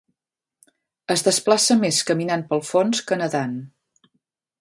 [1.15, 3.55] Es desplaça més caminant pel fons que nedant.